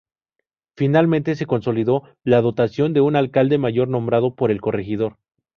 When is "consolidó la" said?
1.45-2.41